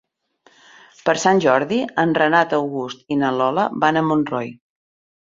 [1.09, 4.55] Per Sant Jordi en Renat August i na Lola van a Montroi.